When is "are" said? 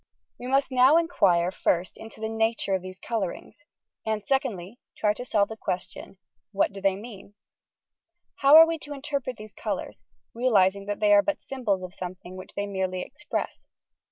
8.55-8.65, 11.13-11.21